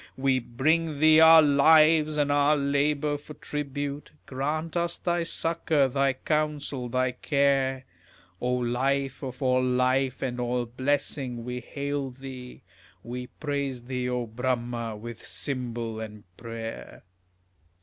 We 0.17 0.39
bring 0.39 0.97
thee 0.97 1.19
our 1.19 1.43
lives 1.43 2.17
and 2.17 2.31
our 2.31 2.57
labours 2.57 3.21
for 3.21 3.35
tribute, 3.35 4.09
Grant 4.25 4.75
us 4.75 4.97
thy 4.97 5.21
succour, 5.21 5.87
thy 5.89 6.13
counsel, 6.13 6.89
thy 6.89 7.11
care. 7.11 7.85
O 8.41 8.49
Life 8.51 9.21
of 9.21 9.43
all 9.43 9.63
life 9.63 10.23
and 10.23 10.39
all 10.39 10.65
blessing, 10.65 11.45
we 11.45 11.59
hail 11.59 12.09
thee, 12.09 12.63
We 13.03 13.27
praise 13.27 13.83
thee, 13.83 14.09
O 14.09 14.25
Bramha, 14.25 14.97
with 14.99 15.23
cymbal 15.23 15.99
and 15.99 16.23
prayer. 16.35 17.03